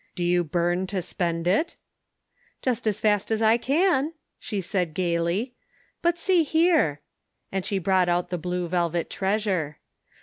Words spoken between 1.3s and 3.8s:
it?"" Just as fast as I